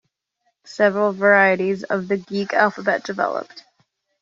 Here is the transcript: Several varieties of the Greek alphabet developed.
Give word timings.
Several 0.65 1.13
varieties 1.13 1.83
of 1.83 2.07
the 2.07 2.17
Greek 2.17 2.53
alphabet 2.53 3.03
developed. 3.03 3.65